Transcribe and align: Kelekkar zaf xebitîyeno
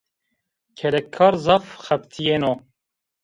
Kelekkar 0.77 1.33
zaf 1.45 1.65
xebitîyeno 1.85 2.53